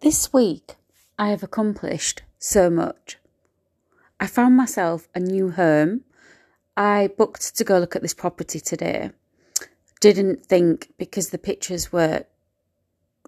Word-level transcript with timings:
This 0.00 0.32
week, 0.32 0.76
I 1.18 1.30
have 1.30 1.42
accomplished 1.42 2.22
so 2.38 2.70
much. 2.70 3.18
I 4.20 4.26
found 4.26 4.56
myself 4.56 5.08
a 5.14 5.20
new 5.20 5.50
home. 5.50 6.02
I 6.76 7.08
booked 7.16 7.56
to 7.56 7.64
go 7.64 7.78
look 7.78 7.96
at 7.96 8.02
this 8.02 8.14
property 8.14 8.60
today. 8.60 9.10
Didn't 10.00 10.46
think 10.46 10.92
because 10.98 11.30
the 11.30 11.38
pictures 11.38 11.90
were 11.90 12.24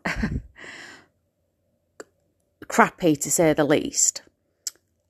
crappy 2.69 3.17
to 3.17 3.31
say 3.31 3.53
the 3.53 3.65
least. 3.65 4.23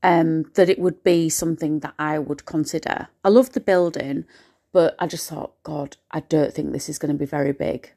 Um, 0.03 0.45
that 0.55 0.71
it 0.71 0.79
would 0.79 1.05
be 1.05 1.29
something 1.29 1.81
that 1.81 1.93
I 1.99 2.19
would 2.19 2.47
consider. 2.47 3.09
I 3.23 3.29
love 3.29 3.53
the 3.53 3.61
building, 3.61 4.25
but 4.73 4.97
I 4.99 5.07
just 5.07 5.29
thought, 5.29 5.63
God, 5.63 5.99
I 6.11 6.21
don't 6.21 6.55
think 6.55 6.73
this 6.73 6.89
is 6.89 6.99
going 6.99 7.13
to 7.13 7.19
be 7.19 7.27
very 7.27 7.53
big 7.53 7.93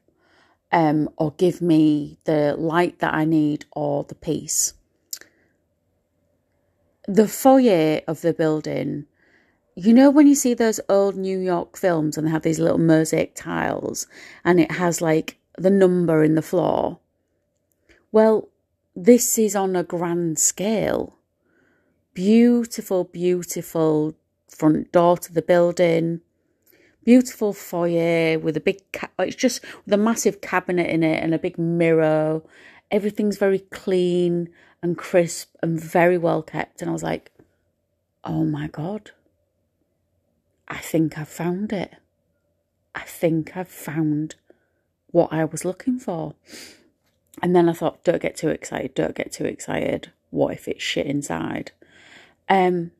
um, 0.72 1.08
or 1.16 1.32
give 1.32 1.60
me 1.60 2.18
the 2.24 2.56
light 2.56 2.98
that 2.98 3.14
I 3.14 3.24
need 3.24 3.64
or 3.72 4.04
the 4.04 4.14
peace. 4.14 4.74
The 7.06 7.28
foyer 7.28 8.00
of 8.08 8.22
the 8.22 8.32
building, 8.32 9.06
you 9.74 9.92
know, 9.92 10.10
when 10.10 10.26
you 10.26 10.34
see 10.34 10.54
those 10.54 10.80
old 10.88 11.16
New 11.16 11.38
York 11.38 11.76
films 11.76 12.16
and 12.16 12.26
they 12.26 12.30
have 12.30 12.42
these 12.42 12.58
little 12.58 12.78
mosaic 12.78 13.34
tiles 13.34 14.06
and 14.44 14.58
it 14.58 14.72
has 14.72 15.00
like 15.00 15.38
the 15.58 15.70
number 15.70 16.22
in 16.22 16.34
the 16.34 16.42
floor? 16.42 16.98
Well, 18.12 18.48
this 18.94 19.38
is 19.38 19.56
on 19.56 19.76
a 19.76 19.82
grand 19.82 20.38
scale. 20.38 21.16
Beautiful, 22.14 23.04
beautiful 23.04 24.14
front 24.48 24.92
door 24.92 25.16
to 25.18 25.32
the 25.32 25.42
building 25.42 26.20
beautiful 27.04 27.52
foyer 27.52 28.38
with 28.38 28.56
a 28.56 28.60
big 28.60 28.80
ca- 28.92 29.10
it's 29.18 29.36
just 29.36 29.62
with 29.84 29.94
a 29.94 29.98
massive 29.98 30.40
cabinet 30.40 30.88
in 30.88 31.02
it 31.02 31.22
and 31.22 31.34
a 31.34 31.38
big 31.38 31.58
mirror. 31.58 32.42
Everything's 32.90 33.36
very 33.38 33.60
clean 33.60 34.48
and 34.82 34.98
crisp 34.98 35.54
and 35.62 35.80
very 35.80 36.18
well 36.18 36.42
kept. 36.42 36.80
And 36.80 36.90
i 36.90 36.92
was 36.92 37.02
like 37.02 37.30
oh 38.24 38.44
my 38.44 38.68
god. 38.68 39.10
I 40.68 40.78
think 40.78 41.18
i've 41.18 41.28
found 41.28 41.72
it. 41.72 41.94
I 42.94 43.02
think 43.02 43.56
i've 43.56 43.68
found 43.68 44.36
what 45.10 45.32
i 45.32 45.44
was 45.44 45.64
looking 45.64 45.98
for. 45.98 46.34
And 47.42 47.54
then 47.54 47.68
i 47.68 47.72
thought 47.72 48.04
don't 48.04 48.22
get 48.22 48.36
too 48.36 48.48
excited 48.48 48.94
don't 48.94 49.14
get 49.14 49.32
too 49.32 49.44
excited. 49.44 50.12
What 50.30 50.54
if 50.54 50.68
it's 50.68 50.82
shit 50.82 51.06
inside? 51.06 51.72
Um 52.48 52.92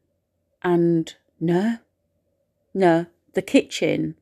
and 0.63 1.15
no 1.41 1.79
no 2.73 3.07
the 3.35 3.43
kitchen 3.43 4.17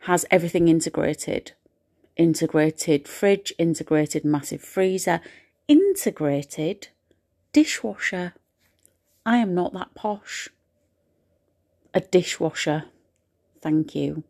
has 0.00 0.24
everything 0.30 0.68
integrated 0.68 1.52
integrated 2.16 3.06
fridge, 3.06 3.52
integrated 3.58 4.24
massive 4.24 4.62
freezer, 4.62 5.20
integrated 5.68 6.88
dishwasher. 7.52 8.34
I 9.24 9.38
am 9.38 9.54
not 9.54 9.72
that 9.74 9.94
posh. 9.94 10.48
A 11.92 12.00
dishwasher. 12.00 12.84
Thank 13.60 13.94
you. 13.94 14.24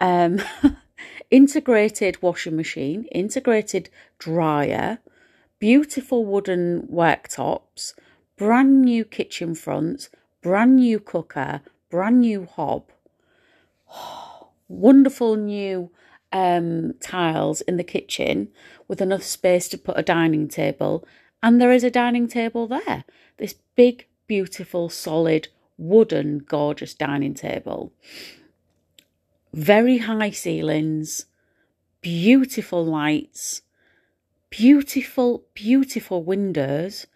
Um, 0.00 0.40
integrated 1.30 2.22
washing 2.22 2.56
machine, 2.56 3.04
integrated 3.12 3.88
dryer, 4.18 4.98
beautiful 5.58 6.24
wooden 6.24 6.88
worktops, 6.92 7.94
brand 8.36 8.82
new 8.82 9.04
kitchen 9.04 9.54
fronts, 9.54 10.10
brand 10.42 10.76
new 10.76 10.98
cooker, 10.98 11.60
brand 11.90 12.20
new 12.20 12.46
hob, 12.46 12.90
wonderful 14.68 15.36
new 15.36 15.90
um, 16.32 16.94
tiles 17.00 17.60
in 17.62 17.76
the 17.76 17.84
kitchen 17.84 18.48
with 18.88 19.00
enough 19.00 19.22
space 19.22 19.68
to 19.68 19.78
put 19.78 19.98
a 19.98 20.02
dining 20.02 20.48
table. 20.48 21.06
And 21.42 21.60
there 21.60 21.72
is 21.72 21.84
a 21.84 21.90
dining 21.90 22.28
table 22.28 22.66
there. 22.66 23.04
This 23.36 23.54
big, 23.76 24.06
beautiful, 24.26 24.88
solid, 24.88 25.48
wooden, 25.76 26.38
gorgeous 26.38 26.94
dining 26.94 27.34
table. 27.34 27.92
Very 29.52 29.98
high 29.98 30.30
ceilings, 30.30 31.26
beautiful 32.00 32.84
lights, 32.84 33.62
beautiful, 34.48 35.44
beautiful 35.54 36.22
windows, 36.22 37.06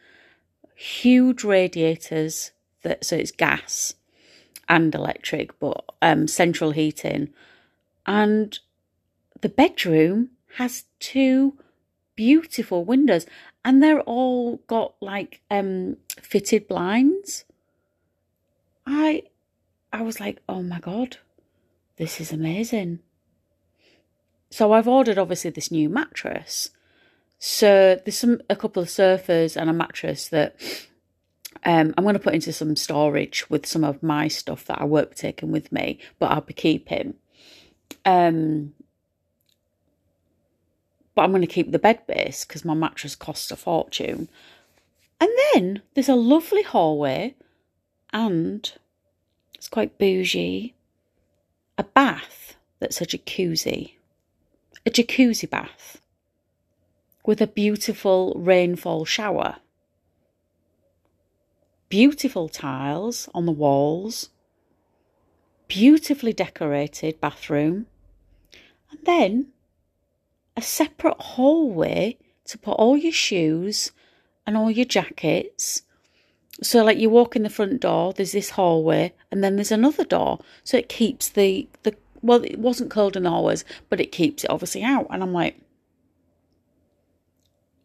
huge 0.74 1.42
radiators 1.44 2.52
that 2.82 3.04
so 3.04 3.16
it's 3.16 3.32
gas 3.32 3.94
and 4.68 4.94
electric, 4.94 5.58
but 5.58 5.84
um, 6.02 6.26
central 6.28 6.72
heating. 6.72 7.30
And 8.06 8.58
the 9.40 9.48
bedroom 9.48 10.30
has 10.56 10.84
two 11.00 11.54
beautiful 12.14 12.84
windows, 12.84 13.26
and 13.64 13.82
they're 13.82 14.00
all 14.02 14.58
got 14.66 14.94
like 15.00 15.40
um, 15.50 15.96
fitted 16.20 16.68
blinds. 16.68 17.44
I, 18.86 19.24
I 19.92 20.02
was 20.02 20.20
like, 20.20 20.40
oh 20.48 20.62
my 20.62 20.80
god, 20.80 21.18
this 21.96 22.20
is 22.20 22.32
amazing. 22.32 23.00
So 24.50 24.72
I've 24.72 24.88
ordered 24.88 25.18
obviously 25.18 25.50
this 25.50 25.70
new 25.70 25.88
mattress. 25.88 26.70
So 27.38 28.00
there's 28.04 28.18
some 28.18 28.40
a 28.48 28.56
couple 28.56 28.82
of 28.82 28.88
sofas 28.88 29.56
and 29.56 29.68
a 29.68 29.72
mattress 29.72 30.28
that 30.28 30.56
um, 31.64 31.94
I'm 31.96 32.04
going 32.04 32.14
to 32.14 32.20
put 32.20 32.34
into 32.34 32.52
some 32.52 32.76
storage 32.76 33.48
with 33.48 33.66
some 33.66 33.84
of 33.84 34.02
my 34.02 34.28
stuff 34.28 34.64
that 34.66 34.80
I 34.80 34.84
won't 34.84 35.10
be 35.10 35.16
taking 35.16 35.52
with 35.52 35.72
me, 35.72 35.98
but 36.18 36.30
I'll 36.30 36.40
be 36.40 36.54
keeping. 36.54 37.14
Um, 38.04 38.74
but 41.14 41.22
I'm 41.22 41.30
going 41.30 41.40
to 41.40 41.46
keep 41.46 41.72
the 41.72 41.78
bed 41.78 42.06
base 42.06 42.44
because 42.44 42.64
my 42.64 42.74
mattress 42.74 43.16
costs 43.16 43.50
a 43.50 43.56
fortune. 43.56 44.28
And 45.20 45.30
then 45.54 45.82
there's 45.94 46.10
a 46.10 46.14
lovely 46.14 46.62
hallway 46.62 47.34
and 48.12 48.70
it's 49.54 49.68
quite 49.68 49.98
bougie. 49.98 50.74
A 51.78 51.84
bath 51.84 52.56
that's 52.80 53.00
a 53.00 53.06
jacuzzi. 53.06 53.94
A 54.84 54.90
jacuzzi 54.90 55.48
bath 55.48 56.00
with 57.24 57.40
a 57.40 57.46
beautiful 57.46 58.34
rainfall 58.36 59.04
shower 59.04 59.56
beautiful 61.88 62.48
tiles 62.48 63.28
on 63.34 63.46
the 63.46 63.52
walls, 63.52 64.30
beautifully 65.68 66.32
decorated 66.32 67.20
bathroom, 67.20 67.86
and 68.90 69.00
then 69.04 69.48
a 70.56 70.62
separate 70.62 71.20
hallway 71.20 72.16
to 72.44 72.58
put 72.58 72.72
all 72.72 72.96
your 72.96 73.12
shoes 73.12 73.92
and 74.46 74.56
all 74.56 74.70
your 74.70 74.84
jackets. 74.84 75.82
So, 76.62 76.82
like 76.84 76.98
you 76.98 77.10
walk 77.10 77.36
in 77.36 77.42
the 77.42 77.50
front 77.50 77.80
door, 77.80 78.12
there's 78.12 78.32
this 78.32 78.50
hallway, 78.50 79.12
and 79.30 79.44
then 79.44 79.56
there's 79.56 79.72
another 79.72 80.04
door. 80.04 80.40
So 80.64 80.78
it 80.78 80.88
keeps 80.88 81.28
the 81.28 81.68
the 81.82 81.94
well, 82.22 82.42
it 82.42 82.58
wasn't 82.58 82.90
cold 82.90 83.16
in 83.16 83.26
always, 83.26 83.64
but 83.90 84.00
it 84.00 84.10
keeps 84.12 84.44
it 84.44 84.50
obviously 84.50 84.82
out. 84.82 85.06
And 85.10 85.22
I'm 85.22 85.34
like, 85.34 85.60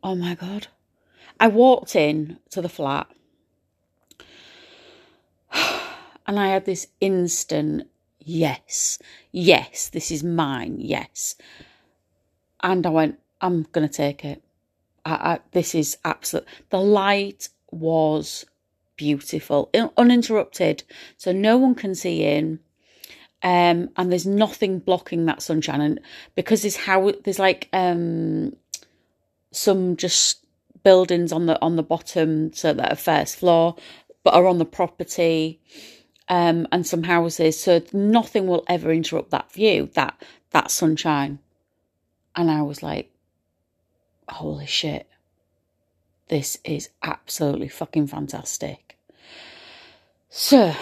oh 0.02 0.16
my 0.16 0.36
god! 0.36 0.68
I 1.40 1.50
walked 1.50 1.96
in 1.96 2.40
to 2.52 2.62
the 2.62 2.70
flat, 2.70 3.08
and 6.32 6.40
I 6.40 6.48
had 6.48 6.64
this 6.64 6.88
instant 7.02 7.90
yes, 8.18 8.98
yes, 9.34 9.90
this 9.90 10.12
is 10.12 10.24
mine, 10.24 10.78
yes. 10.80 11.36
And 12.64 12.86
I 12.86 12.90
went, 12.90 13.20
I'm 13.42 13.64
going 13.74 13.86
to 13.86 13.94
take 13.94 14.24
it. 14.24 14.42
I, 15.04 15.12
I, 15.12 15.40
this 15.52 15.76
is 15.76 15.98
absolute. 16.06 16.48
The 16.70 16.80
light 16.80 17.50
was 17.70 18.46
beautiful, 18.96 19.70
uninterrupted, 19.98 20.86
so 21.18 21.34
no 21.34 21.58
one 21.58 21.76
can 21.76 21.96
see 21.96 22.24
in. 22.24 22.62
Um, 23.44 23.90
and 23.98 24.10
there's 24.10 24.26
nothing 24.26 24.80
blocking 24.80 25.26
that 25.26 25.42
sunshine, 25.42 25.82
and 25.82 26.00
because 26.36 26.62
there's 26.62 26.78
how 26.78 27.12
there's 27.26 27.40
like 27.40 27.68
um 27.74 28.56
some 29.52 29.98
just 29.98 30.46
buildings 30.82 31.34
on 31.34 31.48
the 31.48 31.62
on 31.62 31.76
the 31.76 31.84
bottom, 31.84 32.54
so 32.54 32.72
that 32.72 32.94
are 32.94 32.96
first 32.96 33.36
floor, 33.36 33.76
but 34.24 34.34
are 34.34 34.48
on 34.48 34.60
the 34.60 34.66
property 34.66 35.60
um, 36.30 36.68
and 36.72 36.86
some 36.86 37.04
houses, 37.04 37.60
so 37.60 37.82
nothing 37.94 38.48
will 38.48 38.64
ever 38.68 38.92
interrupt 38.92 39.32
that 39.32 39.52
view, 39.52 39.90
that 39.94 40.22
that 40.52 40.72
sunshine. 40.72 41.40
And 42.36 42.50
I 42.50 42.62
was 42.62 42.82
like, 42.82 43.12
holy 44.30 44.66
shit, 44.66 45.08
this 46.30 46.58
is 46.64 46.90
absolutely 47.04 47.68
fucking 47.68 48.08
fantastic. 48.08 48.98
So 50.30 50.74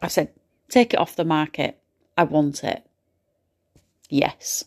I 0.00 0.08
said, 0.08 0.30
take 0.70 0.94
it 0.94 1.00
off 1.00 1.16
the 1.16 1.24
market. 1.24 1.78
I 2.16 2.24
want 2.24 2.64
it. 2.64 2.86
Yes. 4.08 4.64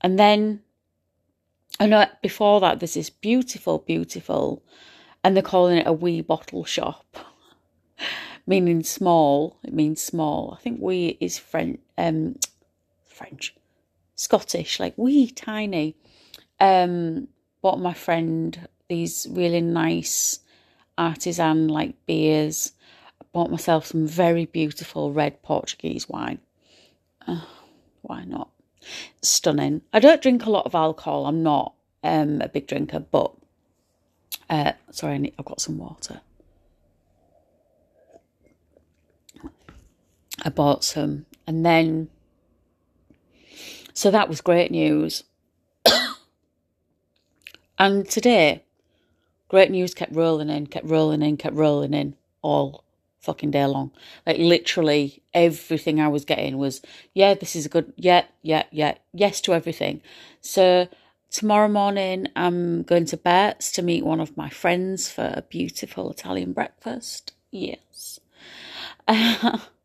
And 0.00 0.18
then 0.18 0.62
I 1.78 1.86
know 1.86 2.06
before 2.22 2.60
that 2.60 2.80
there's 2.80 2.94
this 2.94 3.10
beautiful, 3.10 3.78
beautiful, 3.78 4.62
and 5.22 5.36
they're 5.36 5.42
calling 5.42 5.78
it 5.78 5.86
a 5.86 5.92
wee 5.92 6.20
bottle 6.22 6.64
shop 6.64 7.04
meaning 8.48 8.82
small. 8.82 9.58
It 9.62 9.74
means 9.74 10.00
small. 10.00 10.56
I 10.58 10.62
think 10.62 10.80
we 10.80 11.18
is 11.20 11.38
French, 11.38 11.78
um, 11.98 12.36
French, 13.04 13.54
Scottish, 14.16 14.80
like 14.80 14.94
wee, 14.96 15.30
tiny. 15.30 15.94
Um, 16.58 17.28
bought 17.60 17.78
my 17.78 17.92
friend 17.92 18.66
these 18.88 19.26
really 19.30 19.60
nice 19.60 20.40
artisan 20.96 21.68
like 21.68 21.94
beers. 22.06 22.72
I 23.20 23.26
bought 23.32 23.50
myself 23.50 23.86
some 23.86 24.06
very 24.06 24.46
beautiful 24.46 25.12
red 25.12 25.42
Portuguese 25.42 26.08
wine. 26.08 26.40
Uh, 27.26 27.42
why 28.00 28.24
not? 28.24 28.48
Stunning. 29.20 29.82
I 29.92 30.00
don't 30.00 30.22
drink 30.22 30.46
a 30.46 30.50
lot 30.50 30.64
of 30.64 30.74
alcohol. 30.74 31.26
I'm 31.26 31.42
not 31.42 31.74
um, 32.02 32.40
a 32.40 32.48
big 32.48 32.66
drinker, 32.66 33.00
but 33.00 33.34
uh, 34.48 34.72
sorry, 34.90 35.14
I 35.14 35.18
need, 35.18 35.34
I've 35.38 35.44
got 35.44 35.60
some 35.60 35.76
water. 35.76 36.22
I 40.42 40.50
bought 40.50 40.84
some, 40.84 41.26
and 41.46 41.64
then 41.64 42.08
so 43.98 44.12
that 44.12 44.28
was 44.28 44.40
great 44.40 44.70
news. 44.70 45.24
and 47.80 48.08
today, 48.08 48.62
great 49.48 49.72
news 49.72 49.92
kept 49.92 50.14
rolling 50.14 50.50
in, 50.50 50.68
kept 50.68 50.86
rolling 50.86 51.20
in, 51.20 51.36
kept 51.36 51.56
rolling 51.56 51.94
in 51.94 52.14
all 52.40 52.84
fucking 53.18 53.50
day 53.50 53.66
long. 53.66 53.90
Like 54.24 54.38
literally 54.38 55.20
everything 55.34 56.00
I 56.00 56.06
was 56.06 56.24
getting 56.24 56.58
was, 56.58 56.80
yeah, 57.12 57.34
this 57.34 57.56
is 57.56 57.66
a 57.66 57.68
good, 57.68 57.92
yeah, 57.96 58.26
yeah, 58.42 58.62
yeah, 58.70 58.98
yes 59.12 59.40
to 59.40 59.52
everything. 59.52 60.00
So 60.40 60.86
tomorrow 61.28 61.66
morning 61.66 62.28
I'm 62.36 62.84
going 62.84 63.06
to 63.06 63.16
Bert's 63.16 63.72
to 63.72 63.82
meet 63.82 64.06
one 64.06 64.20
of 64.20 64.36
my 64.36 64.48
friends 64.48 65.10
for 65.10 65.32
a 65.34 65.42
beautiful 65.42 66.08
Italian 66.08 66.52
breakfast. 66.52 67.32
Yes. 67.50 68.20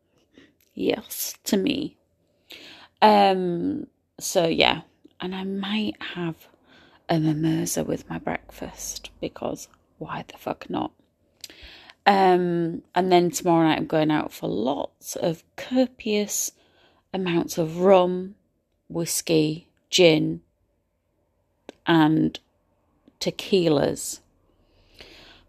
Yes, 0.73 1.35
to 1.45 1.57
me. 1.57 1.97
Um, 3.01 3.87
so 4.19 4.47
yeah, 4.47 4.81
and 5.19 5.35
I 5.35 5.43
might 5.43 6.01
have 6.15 6.47
a 7.09 7.19
mimosa 7.19 7.83
with 7.83 8.09
my 8.09 8.17
breakfast 8.17 9.09
because 9.19 9.67
why 9.97 10.25
the 10.27 10.37
fuck 10.37 10.69
not? 10.69 10.91
Um, 12.05 12.83
and 12.95 13.11
then 13.11 13.31
tomorrow 13.31 13.67
night 13.67 13.77
I'm 13.77 13.87
going 13.87 14.11
out 14.11 14.33
for 14.33 14.49
lots 14.49 15.15
of 15.15 15.43
copious 15.55 16.51
amounts 17.13 17.57
of 17.57 17.79
rum, 17.79 18.35
whiskey, 18.89 19.67
gin, 19.89 20.41
and 21.85 22.39
tequilas 23.19 24.19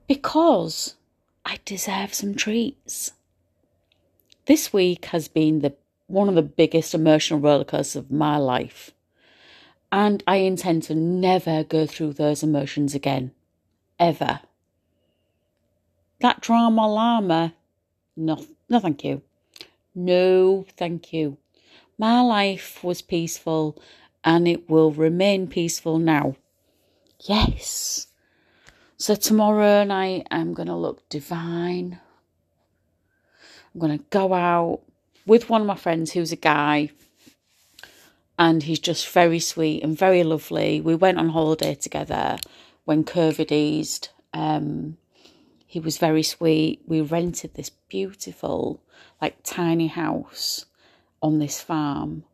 because 0.07 0.95
I 1.45 1.59
deserve 1.65 2.15
some 2.15 2.35
treats. 2.35 3.13
This 4.47 4.73
week 4.73 5.07
has 5.07 5.29
been 5.29 5.61
the 5.61 5.75
one 6.07 6.29
of 6.29 6.35
the 6.35 6.43
biggest 6.43 6.95
emotional 6.95 7.41
rollercoasters 7.41 7.97
of 7.97 8.11
my 8.11 8.37
life. 8.37 8.91
And 9.91 10.23
I 10.27 10.37
intend 10.37 10.83
to 10.85 10.95
never 10.95 11.65
go 11.65 11.87
through 11.87 12.15
those 12.15 12.43
emotions 12.43 12.95
again. 12.95 13.33
Ever. 13.99 14.41
That 16.21 16.41
drama 16.41 16.87
llama, 16.87 17.55
no, 18.17 18.45
no 18.69 18.81
thank 18.81 19.05
you. 19.05 19.23
No 19.95 20.67
thank 20.77 21.13
you. 21.13 21.39
My 21.97 22.21
life 22.21 22.83
was 22.83 23.01
peaceful 23.03 23.81
and 24.25 24.49
it 24.49 24.69
will 24.69 24.91
remain 24.91 25.47
peaceful 25.47 25.99
now. 25.99 26.37
Yes. 27.21 28.09
So 28.97 29.15
tomorrow 29.15 29.85
night 29.85 30.27
I'm 30.31 30.55
going 30.55 30.69
to 30.69 30.77
look 30.77 31.09
divine. 31.09 32.01
I'm 33.75 33.81
going 33.81 33.99
to 33.99 34.05
go 34.11 34.33
out 34.33 34.81
with 35.27 35.51
one 35.51 35.61
of 35.61 35.67
my 35.67 35.75
friends 35.75 36.13
who's 36.13 36.33
a 36.33 36.37
guy 36.37 36.91
and 38.39 38.63
he's 38.63 38.79
just 38.79 39.09
very 39.09 39.41
sweet 39.41 39.83
and 39.83 39.99
very 39.99 40.23
lovely. 40.23 40.81
We 40.81 40.95
went 40.95 41.19
on 41.19 41.31
holiday 41.31 41.75
together 41.75 42.39
when 42.85 43.05
COVID 43.05 43.51
eased. 43.53 44.11
Um, 44.33 44.97
he 45.67 45.81
was 45.81 45.99
very 45.99 46.23
sweet. 46.23 46.83
We 46.87 47.01
rented 47.01 47.55
this 47.55 47.71
beautiful, 47.71 48.81
like, 49.21 49.39
tiny 49.43 49.89
house 49.89 50.67
on 51.23 51.39
this 51.39 51.61
farm, 51.61 52.25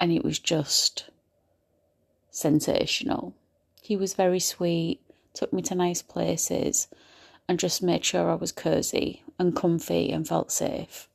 and 0.00 0.12
it 0.12 0.24
was 0.24 0.38
just 0.38 1.10
sensational. 2.30 3.34
He 3.82 3.96
was 3.96 4.14
very 4.14 4.40
sweet, 4.40 5.00
took 5.34 5.52
me 5.52 5.62
to 5.62 5.74
nice 5.74 6.00
places, 6.00 6.88
and 7.48 7.58
just 7.58 7.82
made 7.82 8.04
sure 8.04 8.30
I 8.30 8.34
was 8.34 8.52
cozy 8.52 9.22
and 9.38 9.54
comfy 9.54 10.10
and 10.10 10.26
felt 10.26 10.50
safe. 10.52 11.08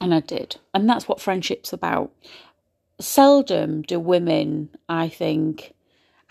And 0.00 0.14
I 0.14 0.20
did. 0.20 0.56
And 0.72 0.88
that's 0.88 1.08
what 1.08 1.20
friendship's 1.20 1.72
about. 1.72 2.12
Seldom 3.00 3.82
do 3.82 4.00
women, 4.00 4.70
I 4.88 5.08
think, 5.08 5.74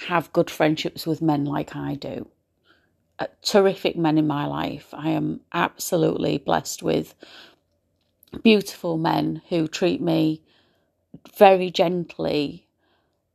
have 0.08 0.34
good 0.34 0.50
friendships 0.50 1.06
with 1.06 1.22
men 1.22 1.46
like 1.46 1.76
I 1.76 1.96
do. 1.96 2.28
Uh, 3.20 3.28
terrific 3.42 3.96
men 3.96 4.18
in 4.18 4.28
my 4.28 4.46
life. 4.46 4.94
I 4.94 5.10
am 5.10 5.42
absolutely 5.54 6.40
blessed 6.40 6.82
with 6.82 7.14
beautiful 8.42 8.98
men 8.98 9.42
who 9.50 9.68
treat 9.68 10.02
me 10.02 10.42
very 11.38 11.70
gently 11.70 12.66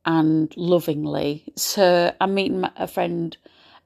and 0.05 0.53
lovingly. 0.57 1.45
So 1.57 2.15
I'm 2.21 2.35
meeting 2.35 2.65
a 2.77 2.87
friend, 2.89 3.37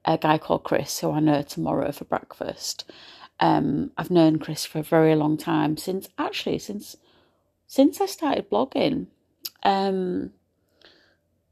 a 0.05 0.17
guy 0.17 0.37
called 0.37 0.63
Chris, 0.63 0.99
who 0.99 1.11
I 1.11 1.19
know 1.19 1.41
tomorrow 1.41 1.91
for 1.91 2.05
breakfast. 2.05 2.89
Um, 3.39 3.91
I've 3.97 4.11
known 4.11 4.39
Chris 4.39 4.65
for 4.65 4.79
a 4.79 4.83
very 4.83 5.15
long 5.15 5.37
time 5.37 5.77
since 5.77 6.07
actually 6.17 6.59
since 6.59 6.95
since 7.67 7.99
I 7.99 8.05
started 8.05 8.49
blogging. 8.49 9.07
Um, 9.63 10.31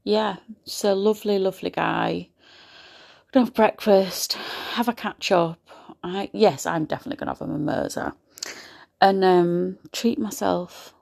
yeah, 0.04 0.36
so 0.64 0.94
lovely, 0.94 1.38
lovely 1.38 1.70
guy. 1.70 2.28
We're 3.26 3.32
gonna 3.32 3.46
have 3.46 3.54
breakfast, 3.54 4.34
have 4.74 4.88
a 4.88 4.92
catch 4.92 5.32
up. 5.32 5.58
I 6.02 6.30
yes, 6.32 6.66
I'm 6.66 6.84
definitely 6.84 7.16
gonna 7.16 7.32
have 7.32 7.42
a 7.42 7.46
mimosa 7.46 8.14
and 9.02 9.24
um, 9.24 9.78
treat 9.90 10.18
myself. 10.18 10.94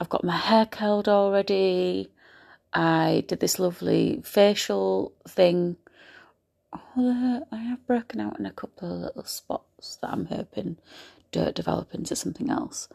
I've 0.00 0.08
got 0.08 0.24
my 0.24 0.36
hair 0.36 0.66
curled 0.66 1.08
already. 1.08 2.10
I 2.72 3.24
did 3.28 3.38
this 3.38 3.58
lovely 3.58 4.22
facial 4.24 5.12
thing 5.28 5.76
I 6.72 7.42
have 7.52 7.86
broken 7.86 8.20
out 8.20 8.38
in 8.38 8.46
a 8.46 8.52
couple 8.52 8.92
of 8.92 9.00
little 9.00 9.24
spots 9.24 9.96
that 9.96 10.10
I'm 10.10 10.26
hoping 10.26 10.78
don't 11.30 11.54
develop 11.54 11.94
into 11.94 12.14
something 12.16 12.50
else. 12.50 12.88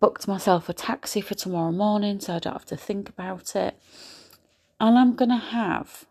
Booked 0.00 0.28
myself 0.28 0.68
a 0.68 0.72
taxi 0.72 1.20
for 1.20 1.34
tomorrow 1.34 1.72
morning 1.72 2.20
so 2.20 2.34
I 2.34 2.38
don't 2.38 2.54
have 2.54 2.64
to 2.66 2.76
think 2.76 3.08
about 3.08 3.54
it. 3.54 3.78
And 4.80 4.98
I'm 4.98 5.14
going 5.14 5.28
to 5.30 5.36
have 5.36 6.06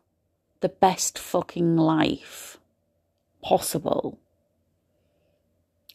the 0.61 0.69
best 0.69 1.17
fucking 1.17 1.77
life 1.77 2.57
possible. 3.41 4.19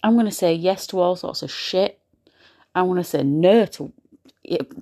I'm 0.02 0.14
going 0.14 0.26
to 0.26 0.32
say 0.32 0.54
yes 0.54 0.86
to 0.88 1.00
all 1.00 1.16
sorts 1.16 1.42
of 1.42 1.50
shit. 1.50 1.98
I'm 2.74 2.86
going 2.86 2.98
to 2.98 3.04
say 3.04 3.22
no 3.22 3.66
to 3.66 3.92
it, 4.42 4.72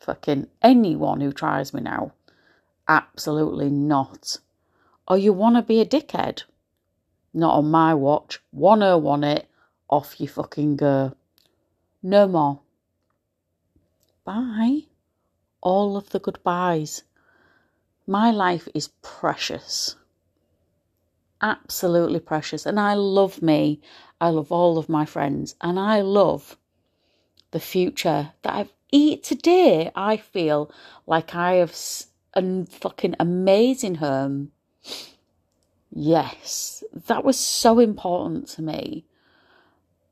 fucking 0.00 0.48
anyone 0.62 1.20
who 1.20 1.32
tries 1.32 1.72
me 1.72 1.80
now. 1.80 2.12
Absolutely 2.88 3.70
not 3.70 4.38
or 5.08 5.18
you 5.18 5.32
want 5.32 5.56
to 5.56 5.62
be 5.62 5.80
a 5.80 5.86
dickhead. 5.86 6.42
Not 7.32 7.54
on 7.54 7.70
my 7.70 7.94
watch. 7.94 8.40
Wanna 8.52 8.98
want 8.98 9.24
it. 9.24 9.48
Off 9.88 10.20
you 10.20 10.26
fucking 10.26 10.76
go. 10.76 11.14
No 12.02 12.26
more. 12.26 12.60
Bye. 14.24 14.86
All 15.60 15.96
of 15.96 16.10
the 16.10 16.18
goodbyes. 16.18 17.02
My 18.06 18.30
life 18.30 18.68
is 18.74 18.88
precious. 19.02 19.96
Absolutely 21.40 22.20
precious. 22.20 22.66
And 22.66 22.80
I 22.80 22.94
love 22.94 23.42
me. 23.42 23.80
I 24.20 24.30
love 24.30 24.50
all 24.50 24.78
of 24.78 24.88
my 24.88 25.04
friends. 25.04 25.54
And 25.60 25.78
I 25.78 26.00
love 26.00 26.56
the 27.50 27.60
future 27.60 28.32
that 28.42 28.54
I've 28.54 28.72
eat 28.90 29.22
today. 29.22 29.90
I 29.94 30.16
feel 30.16 30.70
like 31.06 31.34
I 31.34 31.54
have 31.54 31.76
a 32.34 32.66
fucking 32.66 33.16
amazing 33.20 33.96
home 33.96 34.52
Yes, 35.90 36.84
that 37.06 37.24
was 37.24 37.38
so 37.38 37.78
important 37.78 38.48
to 38.48 38.62
me 38.62 39.04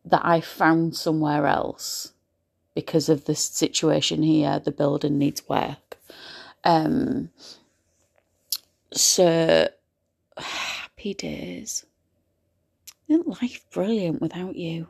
that 0.04 0.22
I 0.24 0.40
found 0.40 0.96
somewhere 0.96 1.46
else 1.46 2.12
because 2.74 3.08
of 3.08 3.24
the 3.24 3.34
situation 3.34 4.22
here. 4.22 4.58
The 4.58 4.72
building 4.72 5.18
needs 5.18 5.48
work. 5.48 5.98
Um, 6.64 7.30
so 8.92 9.68
happy 10.38 11.14
days. 11.14 11.84
Isn't 13.08 13.42
life 13.42 13.64
brilliant 13.70 14.22
without 14.22 14.56
you? 14.56 14.88